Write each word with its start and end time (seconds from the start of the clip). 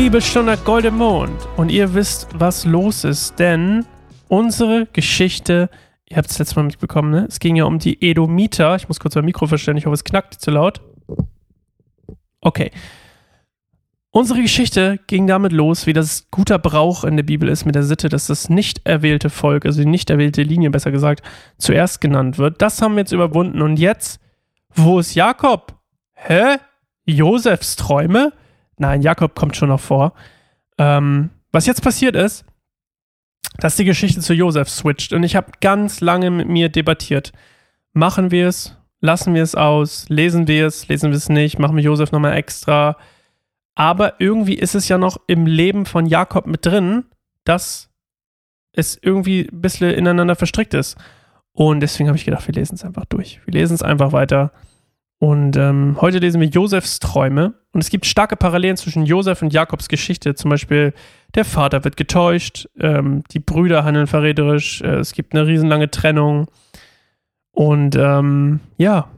Bibelstunde 0.00 0.56
Golden 0.58 0.94
Mond 0.94 1.48
und 1.56 1.70
ihr 1.70 1.92
wisst, 1.92 2.28
was 2.32 2.64
los 2.64 3.02
ist, 3.02 3.36
denn 3.40 3.84
unsere 4.28 4.86
Geschichte, 4.92 5.68
ihr 6.08 6.18
habt 6.18 6.30
es 6.30 6.38
letztes 6.38 6.54
Mal 6.54 6.62
mitbekommen, 6.62 7.10
ne? 7.10 7.26
Es 7.28 7.40
ging 7.40 7.56
ja 7.56 7.64
um 7.64 7.80
die 7.80 8.00
Edomiter. 8.00 8.76
Ich 8.76 8.86
muss 8.86 9.00
kurz 9.00 9.16
mein 9.16 9.24
Mikro 9.24 9.48
verstellen, 9.48 9.76
ich 9.76 9.86
hoffe, 9.86 9.94
es 9.94 10.04
knackt 10.04 10.34
zu 10.34 10.52
laut. 10.52 10.82
Okay. 12.40 12.70
Unsere 14.12 14.40
Geschichte 14.40 15.00
ging 15.08 15.26
damit 15.26 15.50
los, 15.50 15.88
wie 15.88 15.94
das 15.94 16.30
guter 16.30 16.60
Brauch 16.60 17.02
in 17.02 17.16
der 17.16 17.24
Bibel 17.24 17.48
ist 17.48 17.64
mit 17.64 17.74
der 17.74 17.82
Sitte, 17.82 18.08
dass 18.08 18.28
das 18.28 18.48
nicht 18.48 18.86
erwählte 18.86 19.30
Volk, 19.30 19.66
also 19.66 19.82
die 19.82 19.88
nicht 19.88 20.10
erwählte 20.10 20.44
Linie 20.44 20.70
besser 20.70 20.92
gesagt, 20.92 21.24
zuerst 21.58 22.00
genannt 22.00 22.38
wird. 22.38 22.62
Das 22.62 22.80
haben 22.80 22.94
wir 22.94 23.00
jetzt 23.00 23.12
überwunden 23.12 23.62
und 23.62 23.80
jetzt, 23.80 24.20
wo 24.72 25.00
ist 25.00 25.16
Jakob? 25.16 25.74
Hä? 26.14 26.58
Josefs 27.04 27.74
Träume? 27.74 28.32
Nein, 28.78 29.02
Jakob 29.02 29.34
kommt 29.34 29.56
schon 29.56 29.68
noch 29.68 29.80
vor. 29.80 30.14
Ähm, 30.78 31.30
was 31.52 31.66
jetzt 31.66 31.82
passiert 31.82 32.16
ist, 32.16 32.44
dass 33.58 33.76
die 33.76 33.84
Geschichte 33.84 34.20
zu 34.20 34.34
Josef 34.34 34.68
switcht 34.68 35.12
und 35.12 35.22
ich 35.24 35.36
habe 35.36 35.52
ganz 35.60 36.00
lange 36.00 36.30
mit 36.30 36.48
mir 36.48 36.68
debattiert. 36.68 37.32
Machen 37.92 38.30
wir 38.30 38.48
es? 38.48 38.76
Lassen 39.00 39.34
wir 39.34 39.42
es 39.42 39.54
aus? 39.54 40.08
Lesen 40.08 40.48
wir 40.48 40.66
es? 40.66 40.88
Lesen 40.88 41.10
wir 41.10 41.16
es 41.16 41.28
nicht? 41.28 41.58
Machen 41.58 41.76
wir 41.76 41.82
Josef 41.82 42.12
nochmal 42.12 42.36
extra? 42.36 42.96
Aber 43.74 44.20
irgendwie 44.20 44.54
ist 44.54 44.74
es 44.74 44.88
ja 44.88 44.98
noch 44.98 45.18
im 45.26 45.46
Leben 45.46 45.86
von 45.86 46.06
Jakob 46.06 46.46
mit 46.46 46.66
drin, 46.66 47.04
dass 47.44 47.90
es 48.72 48.98
irgendwie 49.00 49.48
ein 49.50 49.60
bisschen 49.60 49.90
ineinander 49.92 50.36
verstrickt 50.36 50.74
ist. 50.74 50.96
Und 51.52 51.80
deswegen 51.80 52.08
habe 52.08 52.18
ich 52.18 52.24
gedacht, 52.24 52.46
wir 52.46 52.54
lesen 52.54 52.74
es 52.74 52.84
einfach 52.84 53.04
durch. 53.06 53.40
Wir 53.44 53.54
lesen 53.54 53.74
es 53.74 53.82
einfach 53.82 54.12
weiter. 54.12 54.52
Und 55.20 55.56
ähm, 55.56 55.96
heute 56.00 56.18
lesen 56.18 56.40
wir 56.40 56.48
Josefs 56.48 57.00
Träume. 57.00 57.54
Und 57.72 57.82
es 57.82 57.90
gibt 57.90 58.06
starke 58.06 58.36
Parallelen 58.36 58.76
zwischen 58.76 59.04
Josef 59.04 59.42
und 59.42 59.52
Jakobs 59.52 59.88
Geschichte. 59.88 60.34
Zum 60.34 60.50
Beispiel, 60.50 60.94
der 61.34 61.44
Vater 61.44 61.82
wird 61.84 61.96
getäuscht, 61.96 62.68
ähm, 62.78 63.24
die 63.32 63.40
Brüder 63.40 63.84
handeln 63.84 64.06
verräterisch, 64.06 64.80
äh, 64.82 64.96
es 64.96 65.12
gibt 65.12 65.34
eine 65.34 65.46
riesenlange 65.46 65.90
Trennung. 65.90 66.46
Und 67.50 67.96
ähm, 67.96 68.60
ja. 68.76 69.08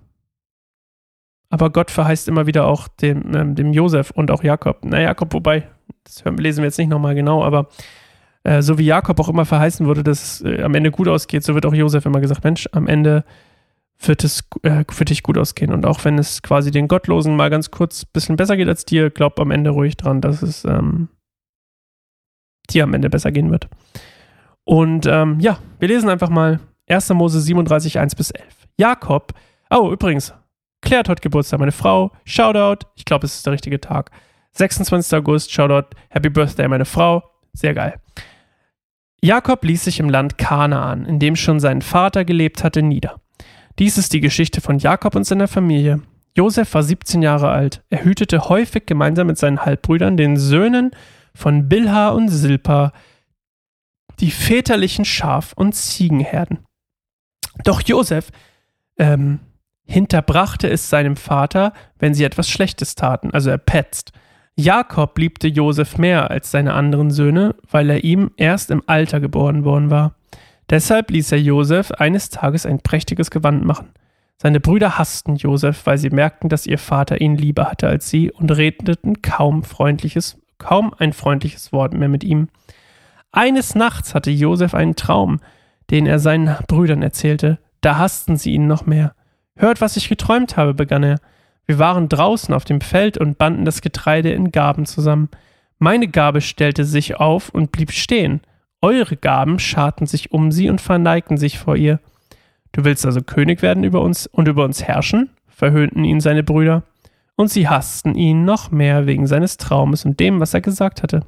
Aber 1.51 1.71
Gott 1.71 1.91
verheißt 1.91 2.29
immer 2.29 2.47
wieder 2.47 2.67
auch 2.67 2.89
dem, 2.89 3.35
ähm, 3.35 3.55
dem 3.55 3.73
Josef 3.73 4.11
und 4.11 4.31
auch 4.31 4.43
Jakob. 4.43 4.79
Na, 4.83 5.01
Jakob, 5.01 5.35
wobei, 5.35 5.69
das 6.05 6.25
lesen 6.39 6.63
wir 6.63 6.67
jetzt 6.67 6.79
nicht 6.79 6.89
nochmal 6.89 7.15
genau, 7.15 7.45
aber 7.45 7.69
äh, 8.45 8.63
so 8.63 8.79
wie 8.79 8.87
Jakob 8.87 9.21
auch 9.21 9.29
immer 9.29 9.45
verheißen 9.45 9.87
wurde, 9.87 10.03
dass 10.03 10.41
es 10.41 10.45
äh, 10.45 10.63
am 10.63 10.75
Ende 10.75 10.91
gut 10.91 11.09
ausgeht, 11.09 11.43
so 11.43 11.55
wird 11.55 11.67
auch 11.67 11.75
Josef 11.75 12.07
immer 12.07 12.21
gesagt: 12.21 12.45
Mensch, 12.45 12.69
am 12.73 12.87
Ende 12.87 13.25
wird 14.01 14.25
es 14.25 14.45
äh, 14.63 14.85
für 14.91 15.05
dich 15.05 15.23
gut 15.23 15.37
ausgehen. 15.37 15.73
Und 15.73 15.85
auch 15.85 16.05
wenn 16.05 16.19
es 16.19 16.43
quasi 16.43 16.71
den 16.71 16.89
Gottlosen 16.89 17.37
mal 17.37 17.51
ganz 17.51 17.71
kurz 17.71 18.05
ein 18.05 18.11
bisschen 18.13 18.37
besser 18.37 18.57
geht 18.57 18.69
als 18.69 18.85
dir, 18.85 19.11
glaub 19.11 19.39
am 19.39 19.51
Ende 19.51 19.71
ruhig 19.71 19.97
dran, 19.97 20.21
dass 20.21 20.43
es 20.43 20.65
ähm, 20.65 21.09
dir 22.71 22.85
am 22.85 22.95
Ende 22.95 23.11
besser 23.11 23.31
gehen 23.33 23.51
wird. 23.51 23.69
Und 24.65 25.07
ähm, 25.07 25.39
ja, 25.41 25.59
wir 25.79 25.89
lesen 25.89 26.09
einfach 26.09 26.31
mal 26.31 26.61
1. 26.89 27.11
Mose 27.11 27.41
37, 27.41 27.99
1 27.99 28.15
bis 28.15 28.31
11. 28.31 28.47
Jakob, 28.79 29.35
oh, 29.71 29.91
übrigens, 29.93 30.33
Claire 30.81 31.01
hat 31.01 31.09
heute 31.09 31.23
Geburtstag, 31.23 31.61
meine 31.61 31.73
Frau. 31.73 32.13
Shoutout, 32.25 32.87
ich 32.97 33.05
glaube, 33.05 33.27
es 33.27 33.37
ist 33.37 33.47
der 33.47 33.53
richtige 33.53 33.81
Tag. 33.81 34.11
26. 34.53 35.17
August, 35.19 35.53
Shoutout, 35.53 35.95
Happy 36.09 36.31
Birthday, 36.31 36.69
meine 36.69 36.85
Frau. 36.85 37.23
Sehr 37.53 37.75
geil. 37.75 38.01
Jakob 39.23 39.65
ließ 39.65 39.85
sich 39.85 40.01
im 40.01 40.09
Land 40.09 40.39
Kanaan, 40.39 41.05
in 41.05 41.19
dem 41.19 41.37
schon 41.37 41.61
sein 41.61 41.83
Vater 41.83 42.25
gelebt 42.25 42.65
hatte, 42.65 42.83
nieder. 42.83 43.21
Dies 43.81 43.97
ist 43.97 44.13
die 44.13 44.21
Geschichte 44.21 44.61
von 44.61 44.79
Jakob 44.79 45.17
und 45.17 45.25
seiner 45.25 45.49
Familie. 45.49 46.03
Josef 46.37 46.75
war 46.75 46.83
17 46.83 47.23
Jahre 47.23 47.49
alt. 47.49 47.83
Er 47.89 48.05
hütete 48.05 48.51
häufig 48.51 48.85
gemeinsam 48.85 49.27
mit 49.27 49.39
seinen 49.39 49.65
Halbbrüdern, 49.65 50.19
den 50.19 50.37
Söhnen 50.37 50.91
von 51.35 51.67
Bilha 51.67 52.11
und 52.11 52.29
Silpa, 52.29 52.93
die 54.21 54.31
väterlichen 54.31 55.07
Schaf- 55.07 55.55
und 55.55 55.75
Ziegenherden. 55.75 56.59
Doch 57.65 57.81
Josef 57.81 58.31
ähm, 58.99 59.41
hinterbrachte 59.87 60.69
es 60.69 60.91
seinem 60.91 61.17
Vater, 61.17 61.73
wenn 61.99 62.13
sie 62.13 62.25
etwas 62.25 62.51
Schlechtes 62.51 62.97
taten, 62.97 63.31
also 63.31 63.49
er 63.49 63.57
petzt. 63.57 64.13
Jakob 64.57 65.17
liebte 65.17 65.49
Josef 65.49 65.97
mehr 65.97 66.31
als 66.31 66.51
seine 66.51 66.75
anderen 66.75 67.11
Söhne, 67.11 67.55
weil 67.71 67.89
er 67.89 68.05
ihm 68.05 68.31
erst 68.37 68.71
im 68.71 68.83
Alter 68.87 69.21
geboren 69.21 69.65
worden 69.65 69.89
war. 69.89 70.17
Deshalb 70.71 71.11
ließ 71.11 71.33
er 71.33 71.41
Josef 71.41 71.91
eines 71.91 72.31
Tages 72.31 72.65
ein 72.65 72.79
prächtiges 72.79 73.31
Gewand 73.31 73.65
machen. 73.65 73.91
Seine 74.37 74.61
Brüder 74.61 74.99
hassten 74.99 75.37
Josef, 75.37 75.85
weil 75.85 75.99
sie 75.99 76.11
merkten, 76.11 76.49
dass 76.49 76.67
ihr 76.67 76.79
Vater 76.79 77.21
ihn 77.21 77.37
lieber 77.37 77.67
hatte 77.67 77.89
als 77.89 78.09
sie 78.09 78.31
und 78.31 78.51
redeten 78.57 79.21
kaum 79.21 79.65
freundliches, 79.65 80.39
kaum 80.59 80.95
ein 80.97 81.13
freundliches 81.13 81.73
Wort 81.73 81.93
mehr 81.93 82.09
mit 82.09 82.25
ihm. 82.25 82.49
Eines 83.33 83.75
Nachts 83.75 84.15
hatte 84.15 84.31
Josef 84.31 84.73
einen 84.73 84.97
Traum, 84.97 85.41
den 85.91 86.07
er 86.07 86.21
seinen 86.21 86.57
Brüdern 86.69 87.03
erzählte. 87.03 87.59
Da 87.81 87.99
hassten 87.99 88.37
sie 88.37 88.53
ihn 88.53 88.67
noch 88.67 88.87
mehr. 88.87 89.15
Hört, 89.57 89.81
was 89.81 89.97
ich 89.97 90.09
geträumt 90.09 90.57
habe, 90.57 90.73
begann 90.73 91.03
er. 91.03 91.19
Wir 91.67 91.79
waren 91.79 92.09
draußen 92.09 92.55
auf 92.55 92.65
dem 92.65 92.81
Feld 92.81 93.19
und 93.19 93.39
banden 93.39 93.65
das 93.65 93.83
Getreide 93.83 94.31
in 94.31 94.53
Gaben 94.53 94.87
zusammen. 94.87 95.29
Meine 95.79 96.09
Gabe 96.09 96.41
stellte 96.41 96.85
sich 96.85 97.17
auf 97.17 97.51
und 97.51 97.73
blieb 97.73 97.93
stehen. 97.93 98.41
Eure 98.83 99.17
Gaben 99.17 99.59
scharten 99.59 100.07
sich 100.07 100.33
um 100.33 100.51
sie 100.51 100.71
und 100.71 100.81
verneigten 100.81 101.37
sich 101.37 101.59
vor 101.59 101.77
ihr. 101.77 102.01
Du 102.73 102.85
willst 102.85 103.05
also 103.05 103.21
König 103.21 103.63
werden 103.63 103.85
über 103.85 104.01
uns 104.01 104.27
und 104.27 104.49
über 104.49 104.65
uns 104.65 104.83
herrschen? 104.83 105.31
verhöhnten 105.49 106.05
ihn 106.05 106.21
seine 106.21 106.43
Brüder. 106.43 106.85
Und 107.37 107.51
sie 107.51 107.69
hassten 107.69 108.15
ihn 108.15 108.45
noch 108.45 108.71
mehr 108.71 109.07
wegen 109.07 109.27
seines 109.27 109.59
Traumes 109.59 110.05
und 110.05 110.19
dem, 110.21 110.41
was 110.41 110.55
er 110.55 110.63
gesagt 110.63 111.03
hatte. 111.03 111.27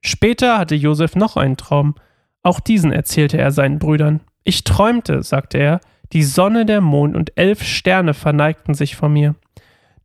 Später 0.00 0.58
hatte 0.58 0.74
Josef 0.74 1.14
noch 1.14 1.36
einen 1.36 1.56
Traum. 1.56 1.94
Auch 2.42 2.58
diesen 2.58 2.92
erzählte 2.92 3.38
er 3.38 3.52
seinen 3.52 3.78
Brüdern. 3.78 4.20
Ich 4.42 4.64
träumte, 4.64 5.22
sagte 5.22 5.58
er, 5.58 5.80
die 6.12 6.24
Sonne, 6.24 6.66
der 6.66 6.80
Mond 6.80 7.14
und 7.14 7.36
elf 7.36 7.62
Sterne 7.62 8.14
verneigten 8.14 8.74
sich 8.74 8.96
vor 8.96 9.08
mir. 9.08 9.36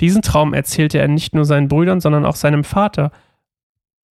Diesen 0.01 0.21
Traum 0.21 0.53
erzählte 0.53 0.99
er 0.99 1.07
nicht 1.07 1.33
nur 1.33 1.45
seinen 1.45 1.67
Brüdern, 1.67 2.01
sondern 2.01 2.25
auch 2.25 2.35
seinem 2.35 2.63
Vater. 2.63 3.11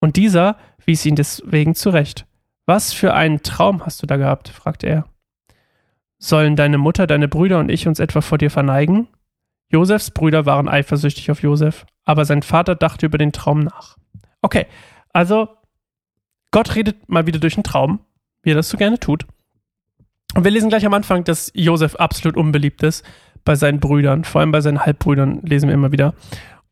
Und 0.01 0.17
dieser 0.17 0.57
wies 0.85 1.07
ihn 1.07 1.15
deswegen 1.15 1.75
zurecht. 1.75 2.27
Was 2.67 2.93
für 2.93 3.15
einen 3.15 3.43
Traum 3.43 3.85
hast 3.85 4.03
du 4.03 4.07
da 4.07 4.17
gehabt? 4.17 4.49
fragte 4.49 4.87
er. 4.87 5.05
Sollen 6.19 6.57
deine 6.57 6.79
Mutter, 6.79 7.07
deine 7.07 7.29
Brüder 7.29 7.59
und 7.59 7.71
ich 7.71 7.87
uns 7.87 7.99
etwa 7.99 8.21
vor 8.21 8.39
dir 8.39 8.51
verneigen? 8.51 9.09
Josefs 9.69 10.11
Brüder 10.11 10.47
waren 10.47 10.69
eifersüchtig 10.69 11.31
auf 11.31 11.43
Josef, 11.43 11.85
aber 12.05 12.25
sein 12.25 12.43
Vater 12.43 12.75
dachte 12.75 13.07
über 13.07 13.19
den 13.19 13.33
Traum 13.33 13.61
nach. 13.61 13.99
Okay, 14.41 14.67
also 15.13 15.49
Gott 16.51 16.75
redet 16.75 17.09
mal 17.09 17.27
wieder 17.27 17.41
durch 17.41 17.57
einen 17.57 17.65
Traum, 17.65 18.01
wie 18.43 18.53
er 18.53 18.57
das 18.57 18.69
so 18.69 18.79
gerne 18.79 18.99
tut. 18.99 19.27
Und 20.35 20.45
wir 20.45 20.51
lesen 20.51 20.69
gleich 20.69 20.87
am 20.87 20.95
Anfang, 20.95 21.25
dass 21.25 21.51
Josef 21.55 21.97
absolut 21.97 22.37
unbeliebt 22.37 22.83
ist 22.83 23.05
bei 23.45 23.57
seinen 23.57 23.81
Brüdern, 23.81 24.25
vor 24.25 24.41
allem 24.41 24.53
bei 24.53 24.61
seinen 24.61 24.85
Halbbrüdern 24.85 25.43
lesen 25.43 25.69
wir 25.69 25.75
immer 25.75 25.93
wieder. 25.93 26.15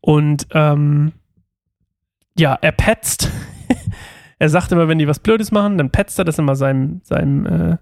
Und 0.01 0.47
ähm, 0.51 1.13
ja, 2.37 2.57
er 2.61 2.71
petzt 2.71 3.31
er 4.43 4.49
sagt 4.49 4.73
immer, 4.73 4.89
wenn 4.89 4.99
die 4.99 5.07
was 5.07 5.19
Blödes 5.19 5.53
machen, 5.53 5.77
dann 5.77 5.89
petzt 5.89 6.19
er 6.19 6.25
das 6.25 6.37
immer 6.37 6.57
seinem, 6.57 6.99
seinem 7.05 7.45
äh, 7.45 7.77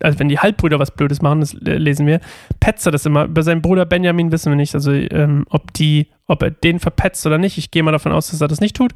also 0.00 0.18
wenn 0.18 0.30
die 0.30 0.38
Halbbrüder 0.38 0.78
was 0.78 0.90
Blödes 0.90 1.20
machen, 1.20 1.40
das 1.40 1.52
lesen 1.52 2.06
wir, 2.06 2.20
petzt 2.60 2.86
er 2.86 2.92
das 2.92 3.04
immer. 3.04 3.24
Über 3.24 3.42
seinen 3.42 3.60
Bruder 3.60 3.84
Benjamin 3.84 4.32
wissen 4.32 4.50
wir 4.50 4.56
nicht, 4.56 4.74
also 4.74 4.90
ähm, 4.90 5.44
ob 5.50 5.74
die, 5.74 6.08
ob 6.26 6.42
er 6.42 6.50
den 6.50 6.80
verpetzt 6.80 7.26
oder 7.26 7.36
nicht. 7.36 7.58
Ich 7.58 7.70
gehe 7.70 7.82
mal 7.82 7.92
davon 7.92 8.12
aus, 8.12 8.30
dass 8.30 8.40
er 8.40 8.48
das 8.48 8.62
nicht 8.62 8.74
tut. 8.74 8.92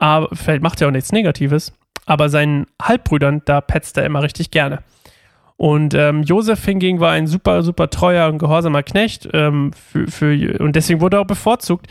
Aber 0.00 0.28
vielleicht 0.32 0.60
macht 0.60 0.80
er 0.80 0.88
auch 0.88 0.92
nichts 0.92 1.12
Negatives. 1.12 1.72
Aber 2.04 2.28
seinen 2.28 2.66
Halbbrüdern, 2.82 3.42
da 3.44 3.60
petzt 3.60 3.96
er 3.96 4.04
immer 4.04 4.24
richtig 4.24 4.50
gerne. 4.50 4.80
Und 5.56 5.94
ähm, 5.94 6.24
Josef 6.24 6.64
hingegen 6.64 6.98
war 6.98 7.12
ein 7.12 7.28
super, 7.28 7.62
super 7.62 7.90
treuer 7.90 8.28
und 8.28 8.38
gehorsamer 8.38 8.82
Knecht 8.82 9.28
ähm, 9.32 9.70
für, 9.72 10.08
für, 10.08 10.58
und 10.58 10.74
deswegen 10.74 11.00
wurde 11.00 11.18
er 11.18 11.20
auch 11.20 11.28
bevorzugt. 11.28 11.86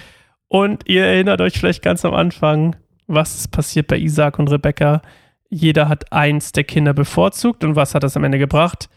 Und 0.50 0.90
ihr 0.90 1.06
erinnert 1.06 1.40
euch 1.40 1.58
vielleicht 1.58 1.82
ganz 1.82 2.04
am 2.04 2.14
Anfang, 2.14 2.76
was 3.10 3.36
ist 3.36 3.48
passiert 3.50 3.88
bei 3.88 3.98
Isaac 3.98 4.40
und 4.40 4.50
Rebecca. 4.50 5.02
Jeder 5.50 5.90
hat 5.90 6.14
eins 6.14 6.52
der 6.52 6.64
Kinder 6.64 6.94
bevorzugt 6.94 7.64
und 7.64 7.76
was 7.76 7.96
hat 7.96 8.04
das 8.04 8.16
am 8.16 8.24
Ende 8.24 8.38
gebracht? 8.38 8.88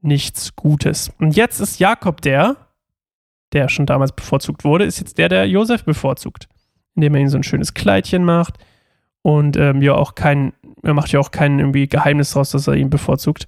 Nichts 0.00 0.56
Gutes. 0.56 1.12
Und 1.18 1.36
jetzt 1.36 1.60
ist 1.60 1.78
Jakob 1.78 2.22
der, 2.22 2.56
der 3.52 3.68
schon 3.68 3.84
damals 3.84 4.12
bevorzugt 4.12 4.64
wurde, 4.64 4.84
ist 4.84 4.98
jetzt 4.98 5.18
der, 5.18 5.28
der 5.28 5.46
Josef 5.46 5.84
bevorzugt, 5.84 6.48
indem 6.94 7.14
er 7.14 7.20
ihm 7.20 7.28
so 7.28 7.36
ein 7.36 7.42
schönes 7.42 7.74
Kleidchen 7.74 8.24
macht 8.24 8.54
und 9.22 9.58
ähm, 9.58 9.82
ja 9.82 9.94
auch 9.94 10.14
kein, 10.14 10.54
er 10.82 10.94
macht 10.94 11.12
ja 11.12 11.20
auch 11.20 11.30
kein 11.30 11.58
irgendwie 11.58 11.86
Geheimnis 11.86 12.32
draus, 12.32 12.50
dass 12.50 12.66
er 12.66 12.74
ihn 12.74 12.88
bevorzugt. 12.88 13.46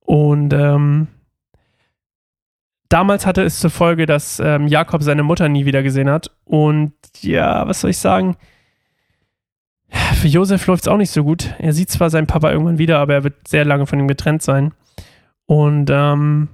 Und 0.00 0.52
ähm, 0.52 1.06
damals 2.88 3.26
hatte 3.26 3.42
es 3.42 3.60
zur 3.60 3.70
Folge, 3.70 4.06
dass 4.06 4.40
ähm, 4.40 4.66
Jakob 4.66 5.04
seine 5.04 5.22
Mutter 5.22 5.48
nie 5.48 5.66
wieder 5.66 5.84
gesehen 5.84 6.10
hat. 6.10 6.32
Und 6.44 6.94
ja, 7.20 7.68
was 7.68 7.82
soll 7.82 7.90
ich 7.90 7.98
sagen? 7.98 8.36
Für 10.26 10.32
Josef 10.32 10.66
läuft 10.66 10.82
es 10.82 10.88
auch 10.88 10.96
nicht 10.96 11.12
so 11.12 11.22
gut. 11.22 11.54
Er 11.60 11.72
sieht 11.72 11.88
zwar 11.88 12.10
seinen 12.10 12.26
Papa 12.26 12.50
irgendwann 12.50 12.78
wieder, 12.78 12.98
aber 12.98 13.14
er 13.14 13.22
wird 13.22 13.46
sehr 13.46 13.64
lange 13.64 13.86
von 13.86 14.00
ihm 14.00 14.08
getrennt 14.08 14.42
sein. 14.42 14.74
Und 15.46 15.88
ähm, 15.88 16.48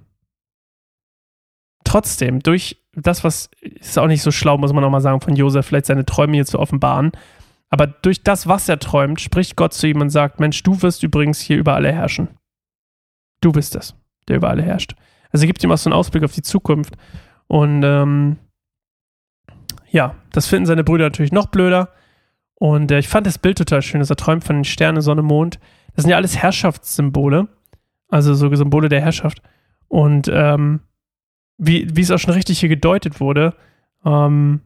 trotzdem, 1.82 2.40
durch 2.40 2.82
das, 2.94 3.24
was 3.24 3.48
ist 3.62 3.98
auch 3.98 4.08
nicht 4.08 4.20
so 4.20 4.30
schlau, 4.30 4.58
muss 4.58 4.74
man 4.74 4.84
auch 4.84 4.90
mal 4.90 5.00
sagen, 5.00 5.22
von 5.22 5.36
Josef, 5.36 5.64
vielleicht 5.64 5.86
seine 5.86 6.04
Träume 6.04 6.34
hier 6.34 6.44
zu 6.44 6.58
offenbaren. 6.58 7.12
Aber 7.70 7.86
durch 7.86 8.22
das, 8.22 8.46
was 8.46 8.68
er 8.68 8.78
träumt, 8.78 9.22
spricht 9.22 9.56
Gott 9.56 9.72
zu 9.72 9.88
ihm 9.88 10.02
und 10.02 10.10
sagt: 10.10 10.38
Mensch, 10.38 10.62
du 10.62 10.82
wirst 10.82 11.02
übrigens 11.02 11.40
hier 11.40 11.56
über 11.56 11.74
alle 11.74 11.90
herrschen. 11.92 12.28
Du 13.40 13.52
bist 13.52 13.74
es, 13.74 13.94
der 14.28 14.36
über 14.36 14.50
alle 14.50 14.64
herrscht. 14.64 14.96
Also 15.30 15.44
er 15.44 15.46
gibt 15.46 15.64
ihm 15.64 15.72
auch 15.72 15.78
so 15.78 15.88
einen 15.88 15.98
Ausblick 15.98 16.24
auf 16.24 16.32
die 16.32 16.42
Zukunft. 16.42 16.98
Und 17.46 17.82
ähm, 17.84 18.36
ja, 19.88 20.14
das 20.30 20.46
finden 20.46 20.66
seine 20.66 20.84
Brüder 20.84 21.04
natürlich 21.04 21.32
noch 21.32 21.46
blöder. 21.46 21.88
Und 22.62 22.92
äh, 22.92 23.00
ich 23.00 23.08
fand 23.08 23.26
das 23.26 23.38
Bild 23.38 23.58
total 23.58 23.82
schön, 23.82 23.98
dass 23.98 24.10
er 24.10 24.14
träumt 24.14 24.44
von 24.44 24.54
den 24.54 24.64
Sternen, 24.64 25.02
Sonne, 25.02 25.22
Mond. 25.22 25.58
Das 25.96 26.04
sind 26.04 26.12
ja 26.12 26.16
alles 26.16 26.36
Herrschaftssymbole. 26.36 27.48
Also 28.06 28.34
so 28.34 28.54
Symbole 28.54 28.88
der 28.88 29.00
Herrschaft. 29.00 29.42
Und 29.88 30.30
ähm, 30.32 30.78
wie, 31.58 31.88
wie 31.96 32.02
es 32.02 32.12
auch 32.12 32.20
schon 32.20 32.34
richtig 32.34 32.60
hier 32.60 32.68
gedeutet 32.68 33.18
wurde, 33.18 33.56
ähm, 34.04 34.60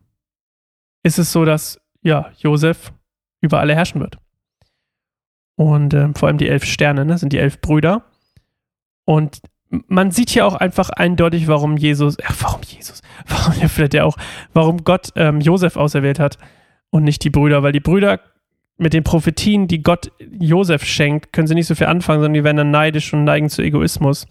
ist 1.05 1.19
es 1.19 1.33
so, 1.33 1.47
dass 1.47 1.81
ja, 2.03 2.33
Josef 2.37 2.93
über 3.41 3.61
alle 3.61 3.75
herrschen 3.75 4.03
wird. 4.03 4.19
Und 5.55 5.95
ähm, 5.95 6.15
vor 6.15 6.29
allem 6.29 6.37
die 6.37 6.51
elf 6.51 6.67
Sterne 6.67 7.07
ne, 7.07 7.17
sind 7.17 7.33
die 7.33 7.39
elf 7.39 7.63
Brüder. 7.63 8.05
Und 9.07 9.41
man 9.71 10.11
sieht 10.11 10.29
hier 10.29 10.45
auch 10.45 10.55
einfach 10.57 10.91
eindeutig, 10.91 11.49
warum 11.49 11.79
Jesus, 11.79 12.19
ach, 12.23 12.37
warum 12.41 12.61
Jesus, 12.61 13.01
warum 13.27 13.59
ja 13.59 13.69
vielleicht 13.69 13.95
ja 13.95 14.05
auch, 14.05 14.19
warum 14.53 14.85
Gott 14.85 15.13
ähm, 15.17 15.41
Josef 15.41 15.79
auserwählt 15.79 16.19
hat 16.19 16.37
und 16.91 17.05
nicht 17.05 17.25
die 17.25 17.31
Brüder, 17.31 17.63
weil 17.63 17.73
die 17.73 17.81
Brüder 17.81 18.21
mit 18.79 18.93
den 18.93 19.05
Prophetien, 19.05 19.69
die 19.69 19.83
Gott 19.83 20.13
Josef 20.39 20.85
schenkt, 20.85 21.33
können 21.33 21.47
sie 21.47 21.55
nicht 21.55 21.67
so 21.67 21.75
viel 21.75 21.87
anfangen, 21.87 22.21
sondern 22.21 22.35
die 22.35 22.45
werden 22.45 22.59
dann 22.59 22.71
neidisch 22.71 23.13
und 23.13 23.25
neigen 23.25 23.49
zu 23.49 23.63
Egoismus. 23.63 24.27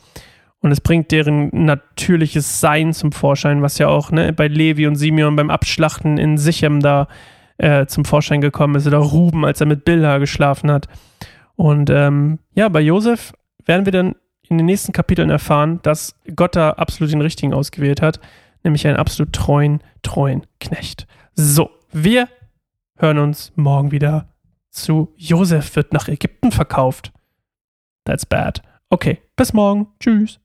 Und 0.59 0.71
es 0.71 0.81
bringt 0.81 1.11
deren 1.11 1.49
natürliches 1.51 2.59
Sein 2.59 2.93
zum 2.93 3.11
Vorschein, 3.11 3.61
was 3.61 3.77
ja 3.77 3.87
auch 3.87 4.11
ne, 4.11 4.33
bei 4.33 4.47
Levi 4.47 4.87
und 4.87 4.95
Simeon 4.95 5.35
beim 5.35 5.49
Abschlachten 5.49 6.17
in 6.17 6.37
Sichem 6.37 6.79
da 6.79 7.07
äh, 7.57 7.85
zum 7.85 8.05
Vorschein 8.05 8.41
gekommen 8.41 8.75
ist. 8.75 8.87
Oder 8.87 8.97
Ruben, 8.97 9.45
als 9.45 9.61
er 9.61 9.67
mit 9.67 9.85
Bilha 9.85 10.17
geschlafen 10.17 10.71
hat. 10.71 10.87
Und 11.55 11.89
ähm, 11.89 12.39
ja, 12.53 12.69
bei 12.69 12.81
Josef 12.81 13.33
werden 13.65 13.85
wir 13.85 13.91
dann 13.91 14.15
in 14.49 14.57
den 14.57 14.65
nächsten 14.65 14.91
Kapiteln 14.91 15.29
erfahren, 15.29 15.79
dass 15.83 16.19
Gott 16.35 16.55
da 16.55 16.71
absolut 16.71 17.11
den 17.11 17.21
richtigen 17.21 17.53
ausgewählt 17.53 18.01
hat, 18.01 18.19
nämlich 18.63 18.87
einen 18.87 18.97
absolut 18.97 19.33
treuen, 19.33 19.81
treuen 20.03 20.45
Knecht. 20.59 21.07
So, 21.35 21.69
wir 21.91 22.27
hören 22.97 23.19
uns 23.19 23.51
morgen 23.55 23.91
wieder 23.91 24.29
zu 24.69 25.13
Josef 25.15 25.75
wird 25.75 25.93
nach 25.93 26.07
Ägypten 26.07 26.51
verkauft. 26.51 27.13
That's 28.03 28.25
bad. 28.25 28.61
Okay, 28.89 29.21
bis 29.35 29.53
morgen. 29.53 29.87
Tschüss. 29.99 30.39